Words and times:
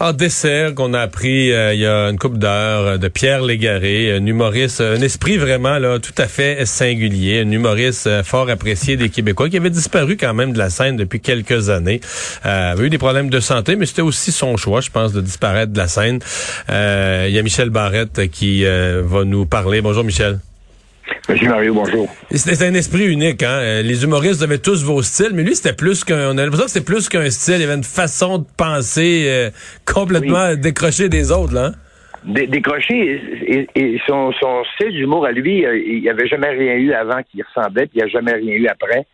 En 0.00 0.12
dessert 0.12 0.76
qu'on 0.76 0.94
a 0.94 1.00
appris 1.00 1.52
euh, 1.52 1.74
il 1.74 1.80
y 1.80 1.86
a 1.86 2.08
une 2.08 2.20
couple 2.20 2.38
d'heures 2.38 2.86
euh, 2.86 2.98
de 2.98 3.08
Pierre 3.08 3.42
Légaré, 3.42 4.12
un 4.12 4.24
humoriste, 4.24 4.80
un 4.80 5.00
esprit 5.00 5.38
vraiment 5.38 5.80
là 5.80 5.98
tout 5.98 6.14
à 6.18 6.28
fait 6.28 6.64
singulier, 6.66 7.40
un 7.40 7.50
humoriste 7.50 8.06
euh, 8.06 8.22
fort 8.22 8.48
apprécié 8.48 8.96
des 8.96 9.08
Québécois 9.08 9.48
qui 9.48 9.56
avait 9.56 9.70
disparu 9.70 10.16
quand 10.16 10.34
même 10.34 10.52
de 10.52 10.58
la 10.58 10.70
scène 10.70 10.96
depuis 10.96 11.18
quelques 11.18 11.68
années. 11.68 12.00
avait 12.44 12.86
eu 12.86 12.90
des 12.90 12.98
problèmes 12.98 13.28
de 13.28 13.40
santé, 13.40 13.74
mais 13.74 13.86
c'était 13.86 14.02
aussi 14.02 14.30
son 14.30 14.56
choix, 14.56 14.80
je 14.80 14.90
pense, 14.90 15.12
de 15.12 15.20
disparaître 15.20 15.72
de 15.72 15.78
la 15.78 15.88
scène. 15.88 16.20
il 16.68 17.32
y 17.32 17.38
a 17.38 17.42
Michel 17.42 17.70
Barrette 17.70 18.30
qui 18.30 18.64
va 18.64 19.24
nous 19.24 19.46
parler. 19.46 19.80
Bonjour 19.80 20.04
Michel. 20.04 20.38
Monsieur 21.28 21.48
Mario, 21.50 21.74
bonjour. 21.74 22.08
C'était 22.30 22.64
un 22.64 22.72
esprit 22.72 23.06
unique, 23.06 23.42
hein. 23.42 23.60
Euh, 23.60 23.82
les 23.82 24.02
humoristes 24.02 24.42
avaient 24.42 24.58
tous 24.58 24.82
vos 24.82 25.02
styles, 25.02 25.32
mais 25.34 25.42
lui, 25.42 25.54
c'était 25.54 25.76
plus 25.76 26.02
qu'un. 26.02 26.30
On 26.30 26.38
a 26.38 26.42
l'impression 26.42 26.64
que 26.64 26.70
c'était 26.70 26.86
plus 26.86 27.06
qu'un 27.10 27.28
style. 27.28 27.56
Il 27.56 27.60
y 27.60 27.64
avait 27.64 27.74
une 27.74 27.84
façon 27.84 28.38
de 28.38 28.46
penser 28.56 29.26
euh, 29.28 29.50
complètement 29.84 30.54
décrochée 30.54 31.10
des 31.10 31.30
autres, 31.30 31.52
là. 31.52 31.66
Hein. 31.66 31.72
décroché 32.24 33.20
et, 33.74 34.00
son, 34.06 34.32
style 34.74 34.92
d'humour 34.92 35.26
à 35.26 35.32
lui, 35.32 35.66
euh, 35.66 35.76
il 35.76 36.00
n'y 36.00 36.08
avait 36.08 36.28
jamais 36.28 36.48
rien 36.48 36.74
eu 36.76 36.92
avant 36.94 37.20
qui 37.22 37.42
ressemblait, 37.42 37.86
puis 37.86 37.98
il 37.98 38.04
n'y 38.04 38.08
a 38.08 38.12
jamais 38.12 38.32
rien 38.32 38.54
eu 38.54 38.66
après. 38.66 39.04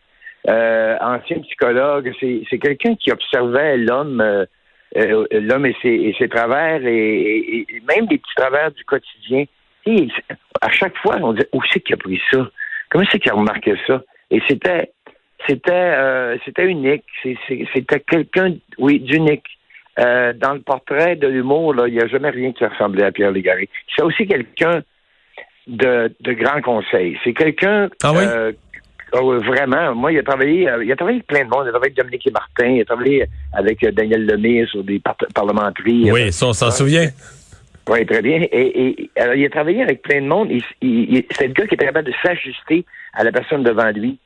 ancien 1.00 1.40
psychologue, 1.40 2.12
c'est 2.20 2.58
quelqu'un 2.58 2.94
qui 2.94 3.10
observait 3.10 3.76
l'homme, 3.76 4.22
l'homme 4.94 5.66
et 5.66 5.74
ses, 5.82 6.28
travers 6.28 6.80
et, 6.86 7.66
même 7.88 8.06
les 8.08 8.18
petits 8.18 8.34
travers 8.36 8.70
du 8.70 8.84
quotidien 8.84 9.46
à 10.60 10.70
chaque 10.70 10.96
fois, 10.98 11.16
on 11.22 11.32
disait 11.32 11.48
où 11.52 11.60
c'est 11.72 11.80
qu'il 11.80 11.94
a 11.94 11.98
pris 11.98 12.20
ça? 12.30 12.48
Comment 12.90 13.04
c'est 13.10 13.18
qu'il 13.18 13.30
a 13.30 13.34
remarqué 13.34 13.74
ça? 13.86 14.02
Et 14.30 14.40
c'était 14.48 14.92
c'était 15.46 15.72
euh, 15.72 16.36
c'était 16.44 16.66
unique. 16.66 17.04
C'était 17.22 18.00
quelqu'un, 18.00 18.54
oui, 18.78 19.00
d'unique. 19.00 19.44
Euh, 19.98 20.32
dans 20.32 20.54
le 20.54 20.60
portrait 20.60 21.14
de 21.14 21.28
l'humour, 21.28 21.74
il 21.86 21.94
n'y 21.94 22.00
a 22.00 22.08
jamais 22.08 22.30
rien 22.30 22.52
qui 22.52 22.64
ressemblait 22.64 23.04
à 23.04 23.12
Pierre 23.12 23.30
Légaré. 23.30 23.68
C'est 23.94 24.02
aussi 24.02 24.26
quelqu'un 24.26 24.82
de, 25.68 26.12
de 26.20 26.32
grand 26.32 26.60
conseil. 26.62 27.16
C'est 27.22 27.32
quelqu'un 27.32 27.88
ah 28.02 28.12
oui? 28.12 28.24
Euh, 28.26 28.52
oh, 29.12 29.38
vraiment. 29.38 29.94
Moi, 29.94 30.12
il 30.12 30.18
a 30.18 30.24
travaillé, 30.24 30.68
il 30.82 30.90
a 30.90 30.96
travaillé 30.96 31.18
avec 31.18 31.26
plein 31.28 31.44
de 31.44 31.50
monde. 31.50 31.66
Il 31.66 31.68
a 31.68 31.72
travaillé 31.72 31.92
avec 31.92 31.96
Dominique 31.96 32.26
et 32.26 32.30
Martin. 32.32 32.66
Il 32.66 32.80
a 32.80 32.84
travaillé 32.84 33.26
avec 33.52 33.84
Daniel 33.94 34.26
Lemay 34.26 34.66
sur 34.66 34.82
des 34.82 35.00
parlementaires. 35.32 35.84
Oui, 35.86 36.32
ça, 36.32 36.46
on 36.46 36.52
s'en 36.52 36.72
souvient. 36.72 37.08
Oui, 37.88 38.06
très 38.06 38.22
bien. 38.22 38.40
Et, 38.50 39.10
alors, 39.16 39.34
il 39.34 39.44
a 39.44 39.50
travaillé 39.50 39.82
avec 39.82 40.02
plein 40.02 40.22
de 40.22 40.26
monde. 40.26 40.50
c'est 40.80 41.46
le 41.46 41.52
gars 41.52 41.66
qui 41.66 41.74
était 41.74 41.84
capable 41.84 42.08
de 42.08 42.14
s'ajuster 42.22 42.84
à 43.12 43.24
la 43.24 43.32
personne 43.32 43.62
devant 43.62 43.90
lui. 43.90 44.18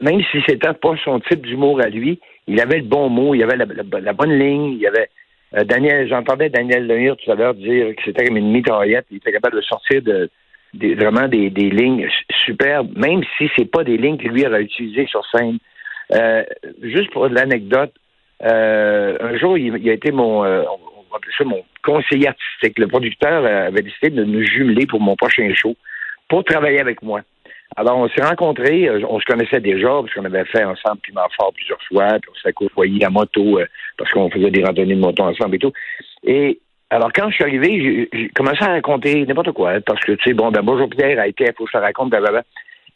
Même 0.00 0.20
si 0.30 0.38
c'était 0.46 0.72
pas 0.74 0.94
son 1.04 1.20
type 1.20 1.46
d'humour 1.46 1.80
à 1.80 1.88
lui, 1.88 2.20
il 2.46 2.60
avait 2.60 2.78
le 2.78 2.84
bon 2.84 3.08
mot, 3.08 3.34
il 3.34 3.42
avait 3.42 3.56
la, 3.56 4.12
bonne 4.12 4.38
ligne, 4.38 4.76
il 4.78 4.86
avait 4.86 5.08
euh, 5.56 5.64
Daniel, 5.64 6.08
j'entendais 6.08 6.50
Daniel 6.50 6.86
Lemire 6.86 7.16
tout 7.16 7.30
à 7.30 7.34
l'heure 7.34 7.54
dire 7.54 7.94
que 7.96 8.02
c'était 8.04 8.26
comme 8.26 8.36
une 8.36 8.50
mitraillette. 8.50 9.06
Il 9.10 9.18
était 9.18 9.32
capable 9.32 9.56
de 9.56 9.62
sortir 9.62 10.02
de, 10.02 10.28
vraiment 10.94 11.28
des, 11.28 11.48
lignes 11.48 12.08
superbes, 12.44 12.90
même 12.98 13.22
si 13.38 13.48
c'est 13.56 13.70
pas 13.70 13.84
des 13.84 13.96
lignes 13.96 14.18
que 14.18 14.28
lui 14.28 14.46
aurait 14.46 14.62
utilisées 14.62 15.06
sur 15.06 15.24
scène. 15.30 15.58
Euh, 16.12 16.42
juste 16.82 17.10
pour 17.12 17.28
l'anecdote, 17.28 17.94
euh, 18.42 19.16
un 19.20 19.38
jour, 19.38 19.56
il, 19.56 19.88
a 19.88 19.92
été 19.92 20.10
mon, 20.10 20.42
mon 20.42 21.62
conseiller 21.88 22.28
artistique. 22.28 22.78
Le 22.78 22.86
producteur 22.86 23.44
avait 23.44 23.82
décidé 23.82 24.10
de 24.10 24.24
nous 24.24 24.44
jumeler 24.44 24.86
pour 24.86 25.00
mon 25.00 25.16
prochain 25.16 25.50
show 25.54 25.74
pour 26.28 26.44
travailler 26.44 26.80
avec 26.80 27.02
moi. 27.02 27.22
Alors, 27.76 27.98
on 27.98 28.08
s'est 28.08 28.22
rencontrés, 28.22 28.88
euh, 28.88 29.00
on 29.08 29.20
se 29.20 29.24
connaissait 29.24 29.60
déjà, 29.60 29.88
parce 29.88 30.12
qu'on 30.14 30.24
avait 30.24 30.44
fait 30.46 30.64
ensemble 30.64 31.00
Piment 31.02 31.28
Fort 31.36 31.52
plusieurs 31.54 31.82
fois, 31.84 32.18
puis 32.20 32.30
on 32.30 32.38
s'est 32.40 32.52
côtoyé 32.52 33.04
à 33.04 33.10
moto, 33.10 33.58
euh, 33.58 33.66
parce 33.96 34.10
qu'on 34.10 34.30
faisait 34.30 34.50
des 34.50 34.64
randonnées 34.64 34.94
de 34.94 35.00
moto 35.00 35.22
ensemble 35.22 35.56
et 35.56 35.58
tout. 35.58 35.72
Et 36.24 36.58
alors, 36.90 37.10
quand 37.14 37.28
je 37.30 37.34
suis 37.34 37.44
arrivé, 37.44 38.08
j'ai 38.12 38.28
commencé 38.30 38.62
à 38.62 38.68
raconter 38.68 39.26
n'importe 39.26 39.52
quoi, 39.52 39.80
parce 39.80 40.00
que, 40.00 40.12
tu 40.12 40.24
sais, 40.24 40.34
bon, 40.34 40.50
ben, 40.50 40.62
bonjour 40.62 40.88
Pierre, 40.88 41.20
a 41.20 41.28
été, 41.28 41.44
il 41.44 41.52
faut 41.56 41.64
que 41.64 41.70
je 41.72 41.78
te 41.78 41.82
raconte, 41.82 42.10
blablabla. 42.10 42.42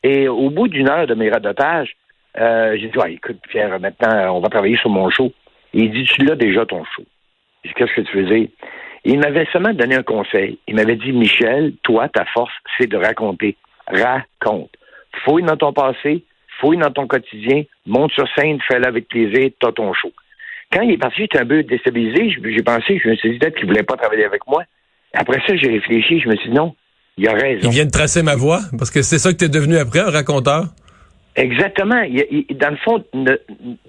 Et 0.03 0.27
au 0.29 0.51
bout 0.51 0.69
d'une 0.69 0.89
heure 0.89 1.07
de 1.07 1.15
mes 1.15 1.31
radotages, 1.31 1.95
euh, 2.39 2.77
j'ai 2.79 2.89
dit, 2.89 2.99
ouais, 2.99 3.15
écoute, 3.15 3.39
Pierre, 3.49 3.79
maintenant, 3.79 4.37
on 4.37 4.41
va 4.41 4.49
travailler 4.49 4.79
sur 4.79 4.91
mon 4.91 5.11
show. 5.11 5.33
Et 5.75 5.85
il 5.85 5.93
dit, 5.93 6.05
tu 6.05 6.25
l'as 6.25 6.35
déjà 6.35 6.65
ton 6.67 6.83
show. 6.85 7.05
Qu'est-ce 7.63 7.95
que 7.95 8.01
tu 8.01 8.13
faisais? 8.13 8.51
Il 9.05 9.19
m'avait 9.19 9.47
seulement 9.53 9.73
donné 9.73 9.97
un 9.97 10.03
conseil. 10.03 10.59
Il 10.69 10.77
m'avait 10.77 10.97
dit, 10.97 11.13
Michel, 11.13 11.75
toi, 11.83 12.09
ta 12.09 12.25
force, 12.27 12.53
c'est 12.79 12.87
de 12.87 12.97
raconter. 12.97 13.57
Raconte. 13.89 14.71
Fouille 15.25 15.43
dans 15.43 15.57
ton 15.57 15.73
passé, 15.73 16.25
fouille 16.61 16.79
dans 16.79 16.91
ton 16.91 17.07
quotidien, 17.07 17.65
monte 17.87 18.13
sur 18.13 18.27
scène, 18.35 18.59
fais-le 18.67 18.87
avec 18.87 19.09
plaisir, 19.09 19.51
t'as 19.61 19.73
ton 19.73 19.93
show. 19.93 20.13
Quand 20.73 20.83
il 20.83 20.93
est 20.93 20.99
parti, 20.99 21.23
j'étais 21.23 21.41
un 21.41 21.47
peu 21.47 21.63
déstabilisé. 21.63 22.31
J'ai 22.31 22.63
pensé, 22.63 23.01
je 23.03 23.09
me 23.09 23.17
suis 23.17 23.33
dit 23.33 23.39
peut-être 23.39 23.57
qu'il 23.57 23.67
voulait 23.67 23.83
pas 23.83 23.97
travailler 23.97 24.25
avec 24.25 24.47
moi. 24.47 24.63
Après 25.13 25.41
ça, 25.47 25.55
j'ai 25.57 25.71
réfléchi, 25.71 26.21
je 26.21 26.29
me 26.29 26.37
suis 26.37 26.49
dit 26.49 26.57
non, 26.57 26.75
il 27.19 27.29
a 27.29 27.33
raison. 27.33 27.69
Il 27.69 27.71
vient 27.71 27.85
de 27.85 27.91
tracer 27.91 28.23
ma 28.23 28.37
voix, 28.37 28.61
parce 28.79 28.91
que 28.91 29.03
c'est 29.03 29.19
ça 29.19 29.33
que 29.33 29.39
tu 29.39 29.45
es 29.45 29.49
devenu 29.49 29.77
après, 29.77 30.01
un 30.01 30.11
raconteur? 30.11 30.65
Exactement. 31.37 32.03
dans 32.03 32.71
le 32.71 32.77
fond, 32.77 33.05
ne, 33.15 33.33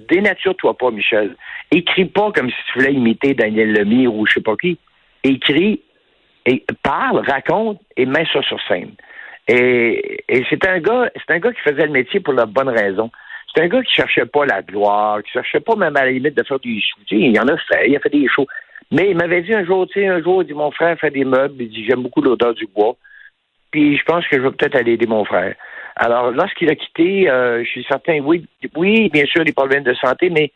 dénature-toi 0.09 0.77
pas, 0.77 0.91
Michel. 0.91 1.35
Écris 1.71 2.05
pas 2.05 2.31
comme 2.31 2.49
si 2.49 2.55
tu 2.71 2.79
voulais 2.79 2.93
imiter 2.93 3.33
Daniel 3.33 3.73
Lemire 3.73 4.13
ou 4.13 4.25
je 4.25 4.33
sais 4.33 4.41
pas 4.41 4.55
qui. 4.55 4.77
Écris, 5.23 5.81
et 6.45 6.63
parle, 6.81 7.23
raconte 7.25 7.79
et 7.95 8.05
mets 8.05 8.27
ça 8.31 8.41
sur 8.41 8.59
scène. 8.67 8.91
Et, 9.47 10.23
et 10.27 10.45
c'est 10.49 10.65
un 10.67 10.79
gars, 10.79 11.09
c'est 11.15 11.33
un 11.33 11.39
gars 11.39 11.53
qui 11.53 11.61
faisait 11.61 11.85
le 11.85 11.91
métier 11.91 12.19
pour 12.19 12.33
la 12.33 12.45
bonne 12.45 12.69
raison. 12.69 13.11
C'est 13.53 13.63
un 13.63 13.67
gars 13.67 13.83
qui 13.83 13.93
cherchait 13.93 14.25
pas 14.25 14.45
la 14.45 14.61
gloire, 14.61 15.21
qui 15.23 15.31
cherchait 15.31 15.59
pas 15.59 15.75
même 15.75 15.95
à 15.95 16.05
la 16.05 16.11
limite 16.11 16.35
de 16.35 16.43
faire 16.43 16.59
du 16.59 16.81
soutien. 16.81 17.17
Il 17.17 17.39
en 17.39 17.47
a 17.47 17.57
fait, 17.57 17.87
il 17.87 17.95
a 17.95 17.99
fait 17.99 18.09
des 18.09 18.27
shows. 18.27 18.47
Mais 18.91 19.09
il 19.11 19.17
m'avait 19.17 19.41
dit 19.41 19.53
un 19.53 19.65
jour, 19.65 19.87
tu 19.87 19.99
sais, 19.99 20.07
un 20.07 20.21
jour, 20.21 20.41
il 20.41 20.47
dit 20.47 20.53
mon 20.53 20.71
frère 20.71 20.97
fait 20.99 21.11
des 21.11 21.25
meubles, 21.25 21.55
il 21.59 21.69
dit 21.69 21.85
j'aime 21.85 22.03
beaucoup 22.03 22.21
l'odeur 22.21 22.53
du 22.53 22.67
bois. 22.67 22.95
Puis 23.71 23.97
je 23.97 24.03
pense 24.03 24.27
que 24.27 24.37
je 24.37 24.41
vais 24.41 24.51
peut-être 24.51 24.75
aller 24.75 24.93
aider 24.93 25.07
mon 25.07 25.25
frère. 25.25 25.55
Alors, 25.95 26.31
lorsqu'il 26.31 26.69
a 26.69 26.75
quitté, 26.75 27.29
euh, 27.29 27.63
je 27.63 27.69
suis 27.69 27.83
certain, 27.83 28.19
oui, 28.19 28.45
oui, 28.75 29.09
bien 29.09 29.25
sûr, 29.25 29.43
des 29.45 29.53
problèmes 29.53 29.83
de 29.83 29.93
santé, 29.93 30.29
mais 30.29 30.51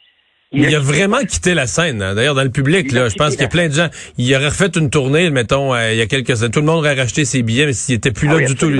il, 0.52 0.74
a, 0.74 0.80
vraiment 0.80 1.20
quitté 1.20 1.54
la 1.54 1.68
scène. 1.68 2.02
Hein. 2.02 2.16
D'ailleurs, 2.16 2.36
dans 2.36 2.44
le 2.44 2.52
public, 2.52 2.92
là, 2.92 3.10
je 3.10 3.16
pense 3.16 3.32
qu'il 3.32 3.42
y 3.42 3.46
a 3.46 3.50
plein 3.50 3.68
de 3.68 3.74
gens. 3.74 3.90
Il 4.18 4.34
aurait 4.36 4.48
refait 4.48 4.72
une 4.76 4.90
tournée, 4.90 5.30
mettons, 5.30 5.74
euh, 5.74 5.92
il 5.92 5.98
y 5.98 6.02
a 6.02 6.06
quelques 6.06 6.42
années. 6.42 6.52
Tout 6.52 6.62
le 6.62 6.66
monde 6.66 6.80
aurait 6.80 6.94
racheté 6.94 7.26
ses 7.26 7.44
billets, 7.44 7.66
mais 7.66 7.74
s'il 7.74 7.96
était 7.96 8.12
plus 8.12 8.28
là 8.28 8.38
ah 8.40 8.46
du 8.46 8.56
tout, 8.56 8.70
lui. 8.70 8.80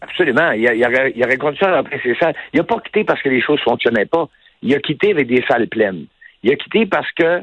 Absolument. 0.00 0.52
Il, 0.52 0.62
il, 0.62 0.86
aurait, 0.86 1.12
il 1.14 1.24
aurait 1.24 1.36
continué 1.38 1.72
à 1.72 1.82
ses 2.02 2.14
salles. 2.14 2.34
Il 2.52 2.58
n'a 2.58 2.64
pas 2.64 2.78
quitté 2.80 3.04
parce 3.04 3.20
que 3.20 3.28
les 3.28 3.42
choses 3.42 3.58
ne 3.58 3.70
fonctionnaient 3.70 4.06
pas. 4.06 4.28
Il 4.62 4.74
a 4.74 4.78
quitté 4.78 5.10
avec 5.10 5.26
des 5.26 5.44
salles 5.48 5.68
pleines. 5.68 6.06
Il 6.42 6.52
a 6.52 6.56
quitté 6.56 6.86
parce 6.86 7.10
que 7.12 7.42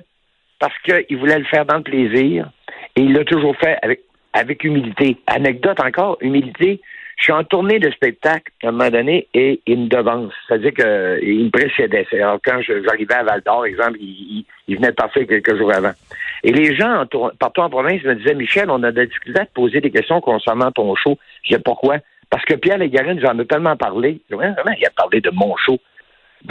parce 0.59 0.73
qu'il 0.83 1.17
voulait 1.17 1.39
le 1.39 1.45
faire 1.45 1.65
dans 1.65 1.77
le 1.77 1.83
plaisir 1.83 2.49
et 2.95 3.01
il 3.01 3.13
l'a 3.13 3.25
toujours 3.25 3.55
fait 3.57 3.77
avec, 3.81 4.01
avec 4.33 4.63
humilité. 4.63 5.17
Anecdote 5.27 5.79
encore, 5.79 6.17
humilité. 6.21 6.81
Je 7.17 7.23
suis 7.23 7.31
en 7.31 7.43
tournée 7.43 7.79
de 7.79 7.89
spectacle 7.91 8.51
à 8.63 8.67
un 8.67 8.71
moment 8.71 8.89
donné 8.89 9.27
et 9.33 9.61
il 9.65 9.79
me 9.79 9.87
devance. 9.87 10.33
C'est-à-dire 10.47 10.73
qu'il 10.73 11.45
me 11.45 11.49
précédait. 11.49 12.05
Alors, 12.13 12.39
quand 12.43 12.59
j'arrivais 12.61 13.13
à 13.13 13.23
Val 13.23 13.41
d'Or, 13.45 13.65
exemple, 13.65 13.97
il, 13.99 14.45
venait 14.67 14.89
de 14.89 14.95
passer 14.95 15.25
quelques 15.25 15.55
jours 15.57 15.73
avant. 15.73 15.93
Et 16.43 16.51
les 16.51 16.75
gens 16.75 17.05
partout 17.39 17.61
en 17.61 17.69
province 17.69 18.03
me 18.03 18.15
disaient 18.15 18.35
Michel, 18.35 18.69
on 18.69 18.83
a 18.83 18.91
de 18.91 18.99
la 18.99 19.05
difficulté 19.05 19.39
à 19.39 19.45
te 19.45 19.53
poser 19.53 19.81
des 19.81 19.91
questions 19.91 20.21
concernant 20.21 20.71
ton 20.71 20.93
show. 20.95 21.17
Je 21.43 21.49
disais 21.49 21.61
pourquoi? 21.63 21.97
Parce 22.29 22.43
que 22.43 22.55
Pierre 22.55 22.77
Légarine, 22.77 23.19
j'en 23.21 23.39
ai 23.39 23.45
tellement 23.45 23.77
parlé. 23.77 24.19
Vraiment, 24.29 24.53
il 24.77 24.85
a 24.85 24.91
parlé 24.91 25.21
de 25.21 25.31
mon 25.31 25.55
show. 25.57 25.79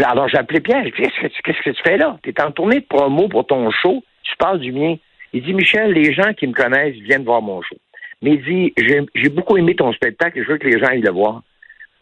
Alors 0.03 0.29
j'ai 0.29 0.39
appelé 0.39 0.61
Pierre, 0.61 0.85
je 0.85 0.91
dit 0.91 1.09
Qu'est-ce 1.45 1.63
que 1.63 1.71
tu 1.71 1.83
fais 1.85 1.97
là? 1.97 2.19
Tu 2.23 2.31
es 2.31 2.41
en 2.41 2.51
tournée 2.51 2.81
de 2.81 2.87
promo 2.87 3.29
pour 3.29 3.47
ton 3.47 3.71
show, 3.71 4.03
tu 4.23 4.37
parles 4.37 4.59
du 4.59 4.73
mien. 4.73 4.97
Il 5.33 5.43
dit 5.45 5.53
Michel, 5.53 5.93
les 5.93 6.13
gens 6.13 6.33
qui 6.35 6.47
me 6.47 6.53
connaissent 6.53 6.97
viennent 6.97 7.25
voir 7.25 7.43
mon 7.43 7.63
show. 7.63 7.77
Mais 8.23 8.33
il 8.33 8.45
dit, 8.45 8.75
j'ai 9.15 9.29
beaucoup 9.29 9.57
aimé 9.57 9.75
ton 9.75 9.93
spectacle, 9.93 10.43
je 10.43 10.49
veux 10.49 10.59
que 10.59 10.67
les 10.67 10.79
gens 10.79 10.87
aillent 10.87 11.01
le 11.01 11.11
voir. 11.11 11.43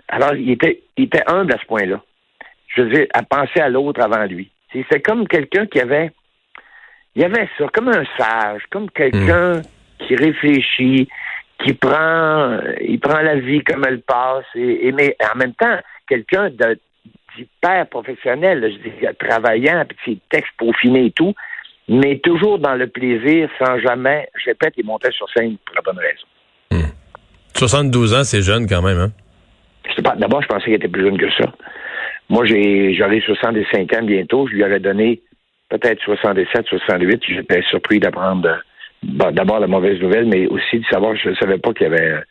Alors, 0.09 0.35
il 0.35 0.51
était, 0.51 0.83
il 0.97 1.05
était 1.05 1.23
humble 1.27 1.55
à 1.55 1.59
ce 1.59 1.67
point-là. 1.67 2.03
Je 2.69 2.83
veux 2.83 2.91
dire, 2.91 3.07
à 3.15 3.23
penser 3.23 3.61
à 3.61 3.69
l'autre 3.69 4.01
avant 4.03 4.25
lui. 4.25 4.51
C'est 4.73 5.01
comme 5.01 5.29
quelqu'un 5.29 5.67
qui 5.67 5.81
avait, 5.81 6.11
il 7.15 7.23
y 7.23 7.25
avait 7.25 7.49
ça, 7.59 7.67
comme 7.73 7.89
un 7.89 8.05
sage, 8.19 8.63
comme 8.71 8.91
quelqu'un 8.91 9.59
hmm. 9.59 9.63
qui 9.99 10.17
réfléchit, 10.17 11.09
qui 11.63 11.75
prend, 11.75 12.59
il 12.81 12.99
prend 12.99 13.21
la 13.21 13.37
vie 13.37 13.63
comme 13.63 13.85
elle 13.87 14.01
passe, 14.01 14.45
et, 14.55 14.91
mais 14.93 15.17
en 15.33 15.39
même 15.39 15.55
temps, 15.55 15.79
quelqu'un 16.09 16.51
d'hyper 16.51 17.87
professionnel, 17.89 18.73
je 18.73 18.89
dis, 18.89 19.19
travaillant, 19.19 19.85
puis 19.87 19.99
ses 20.05 20.19
textes 20.31 20.53
peaufinés 20.59 21.07
et 21.07 21.11
tout, 21.11 21.35
mais 21.89 22.19
toujours 22.19 22.59
dans 22.59 22.75
le 22.75 22.87
plaisir, 22.87 23.49
sans 23.59 23.79
jamais, 23.81 24.29
je 24.37 24.51
répète, 24.51 24.75
il 24.77 24.87
montait 24.87 25.13
sur 25.13 25.29
scène 25.31 25.57
pour 25.65 25.75
la 25.75 25.83
bonne 25.83 25.99
raison. 25.99 26.89
72 27.55 28.13
hmm. 28.13 28.17
ans, 28.17 28.25
c'est 28.25 28.43
jeune 28.43 28.67
quand 28.67 28.83
même, 28.83 28.99
hein? 28.99 29.11
D'abord, 30.17 30.43
je 30.43 30.49
pensais 30.49 30.65
qu'il 30.65 30.75
était 30.75 30.89
plus 30.89 31.03
jeune 31.03 31.19
que 31.19 31.31
ça. 31.33 31.53
Moi, 32.29 32.47
j'ai, 32.47 32.95
j'aurai 32.95 33.21
65 33.21 33.93
ans 33.95 34.03
bientôt. 34.03 34.47
Je 34.47 34.55
lui 34.55 34.65
aurais 34.65 34.81
donné 34.81 35.21
peut-être 35.69 36.01
67, 36.03 36.67
68. 36.67 37.23
J'étais 37.29 37.63
surpris 37.63 37.99
d'apprendre 37.99 38.63
d'abord 39.03 39.59
la 39.59 39.67
mauvaise 39.67 40.01
nouvelle, 40.01 40.27
mais 40.27 40.47
aussi 40.47 40.79
de 40.79 40.85
savoir, 40.91 41.17
je 41.17 41.31
ne 41.31 41.35
savais 41.35 41.59
pas 41.59 41.73
qu'il 41.73 41.87
avait 41.87 42.23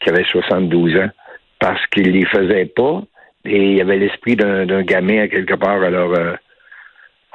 qui 0.00 0.10
avait 0.10 0.24
72 0.24 0.96
ans 0.96 1.10
parce 1.58 1.84
qu'il 1.88 2.10
les 2.10 2.24
faisait 2.26 2.66
pas 2.66 3.02
et 3.44 3.72
il 3.72 3.80
avait 3.80 3.98
l'esprit 3.98 4.36
d'un 4.36 4.82
gamin 4.82 5.22
à 5.22 5.28
quelque 5.28 5.54
part. 5.54 5.82
Alors, 5.82 6.14
euh, 6.14 6.34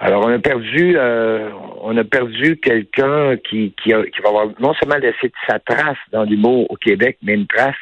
alors 0.04 0.26
on 0.26 0.34
a 0.34 0.40
perdu, 0.40 0.98
euh, 0.98 1.50
on 1.82 1.96
a 1.96 2.04
perdu 2.04 2.58
quelqu'un 2.58 3.38
qui, 3.38 3.74
qui, 3.82 3.92
qui, 3.92 4.22
va 4.22 4.30
avoir 4.30 4.48
non 4.60 4.74
seulement 4.74 4.98
laissé 4.98 5.32
sa 5.48 5.60
trace 5.60 5.98
dans 6.12 6.24
l'humour 6.24 6.70
au 6.70 6.76
Québec, 6.76 7.18
mais 7.24 7.36
une 7.36 7.48
trace 7.48 7.78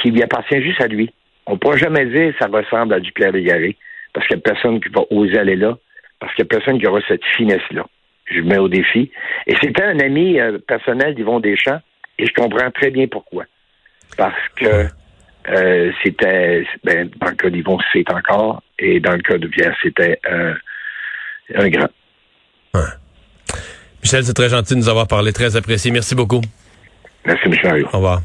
qui 0.00 0.10
lui 0.10 0.22
appartient 0.22 0.62
juste 0.62 0.80
à 0.80 0.86
lui. 0.86 1.12
On 1.44 1.52
ne 1.52 1.56
pourra 1.58 1.76
jamais 1.76 2.06
dire 2.06 2.32
que 2.32 2.38
ça 2.42 2.48
ressemble 2.48 2.94
à 2.94 3.00
du 3.00 3.12
Pierre 3.12 3.32
Légaré, 3.32 3.76
parce 4.14 4.26
qu'il 4.26 4.36
n'y 4.36 4.40
a 4.40 4.50
personne 4.50 4.80
qui 4.80 4.88
va 4.88 5.02
oser 5.10 5.38
aller 5.38 5.56
là, 5.56 5.76
parce 6.20 6.34
qu'il 6.34 6.46
n'y 6.46 6.48
a 6.48 6.56
personne 6.56 6.80
qui 6.80 6.86
aura 6.86 7.00
cette 7.06 7.24
finesse-là. 7.36 7.84
Je 8.30 8.40
mets 8.40 8.56
au 8.56 8.68
défi. 8.68 9.10
Et 9.46 9.54
c'était 9.60 9.82
un 9.82 9.98
ami 9.98 10.40
euh, 10.40 10.56
personnel 10.66 11.14
d'Yvon 11.14 11.38
Deschamps, 11.38 11.80
et 12.18 12.26
je 12.26 12.32
comprends 12.32 12.70
très 12.70 12.90
bien 12.90 13.08
pourquoi. 13.08 13.44
Parce 14.16 14.48
que 14.56 14.86
euh, 15.50 15.92
c'était, 16.02 16.64
ben, 16.82 17.10
dans 17.20 17.28
le 17.28 17.36
cas 17.36 17.50
d'Yvon, 17.50 17.76
c'est 17.92 18.10
encore, 18.10 18.62
et 18.78 19.00
dans 19.00 19.12
le 19.12 19.22
cas 19.22 19.36
de 19.36 19.48
Pierre, 19.48 19.76
c'était 19.82 20.18
euh, 20.30 20.54
un 21.54 21.68
grand. 21.68 21.88
Michel, 24.02 24.24
c'est 24.24 24.34
très 24.34 24.48
gentil 24.48 24.74
de 24.74 24.80
nous 24.80 24.88
avoir 24.88 25.06
parlé, 25.06 25.32
très 25.32 25.54
apprécié. 25.56 25.90
Merci 25.90 26.14
beaucoup. 26.14 26.40
Merci, 27.24 27.48
Michel. 27.48 27.84
Au 27.92 27.98
revoir. 27.98 28.22